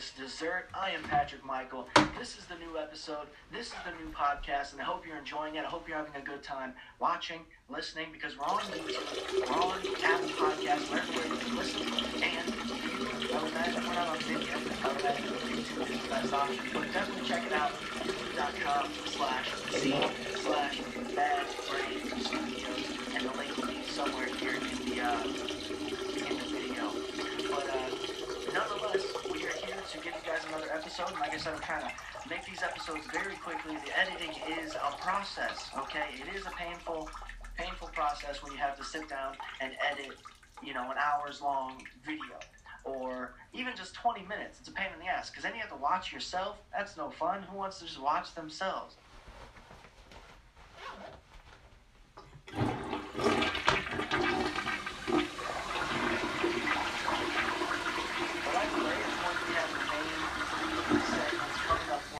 this 0.00 0.12
dessert. 0.12 0.64
I 0.72 0.92
am 0.92 1.02
Patrick 1.02 1.44
Michael. 1.44 1.86
This 2.18 2.38
is 2.38 2.46
the 2.46 2.54
new 2.54 2.78
episode. 2.78 3.26
This 3.52 3.66
is 3.66 3.74
the 3.84 3.90
new 4.02 4.10
podcast, 4.14 4.72
and 4.72 4.80
I 4.80 4.84
hope 4.84 5.06
you're 5.06 5.18
enjoying 5.18 5.56
it. 5.56 5.64
I 5.66 5.68
hope 5.68 5.86
you're 5.86 5.98
having 5.98 6.16
a 6.16 6.24
good 6.24 6.42
time 6.42 6.72
watching, 6.98 7.40
listening, 7.68 8.06
because 8.10 8.38
we're 8.38 8.46
on 8.46 8.60
YouTube, 8.60 9.40
we're 9.40 9.60
on 9.60 9.76
Apple 10.02 10.28
Podcasts, 10.30 10.88
wherever 10.88 11.12
you 11.12 11.36
can 11.36 11.54
listen. 11.54 11.82
And 12.22 12.48
I 13.30 13.42
would 13.42 13.52
imagine 13.52 13.84
we're 13.86 13.92
not 13.92 14.08
on 14.08 14.18
video. 14.20 14.56
I 14.82 14.88
would 14.88 15.00
imagine 15.00 15.24
YouTube 15.24 15.90
is 15.90 16.02
the 16.02 16.08
best 16.08 16.32
option. 16.32 16.64
But 16.72 16.92
definitely 16.94 17.28
check 17.28 17.44
it 17.44 17.52
out. 17.52 17.72
YouTube.com 17.72 18.88
slash 19.04 19.54
Z 19.72 20.39
episode. 31.00 31.20
Like 31.20 31.34
I 31.34 31.36
said, 31.38 31.54
I'm 31.54 31.60
trying 31.60 31.82
to 31.82 32.28
make 32.28 32.44
these 32.44 32.62
episodes 32.62 33.06
very 33.12 33.36
quickly. 33.36 33.76
The 33.84 33.98
editing 33.98 34.30
is 34.58 34.74
a 34.74 34.96
process, 35.00 35.70
okay? 35.76 36.06
It 36.14 36.34
is 36.34 36.46
a 36.46 36.50
painful, 36.50 37.08
painful 37.56 37.88
process 37.88 38.42
when 38.42 38.52
you 38.52 38.58
have 38.58 38.76
to 38.76 38.84
sit 38.84 39.08
down 39.08 39.34
and 39.60 39.72
edit, 39.90 40.16
you 40.62 40.74
know, 40.74 40.90
an 40.90 40.96
hours 40.98 41.40
long 41.40 41.82
video. 42.04 42.38
Or 42.84 43.34
even 43.52 43.74
just 43.76 43.94
20 43.94 44.22
minutes. 44.22 44.58
It's 44.60 44.68
a 44.68 44.72
pain 44.72 44.88
in 44.94 45.04
the 45.04 45.10
ass 45.10 45.30
because 45.30 45.42
then 45.44 45.54
you 45.54 45.60
have 45.60 45.70
to 45.70 45.76
watch 45.76 46.12
yourself. 46.12 46.56
That's 46.72 46.96
no 46.96 47.10
fun. 47.10 47.42
Who 47.42 47.56
wants 47.56 47.78
to 47.80 47.84
just 47.84 48.00
watch 48.00 48.34
themselves? 48.34 48.96